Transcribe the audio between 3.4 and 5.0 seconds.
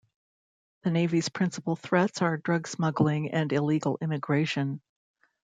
illegal immigration.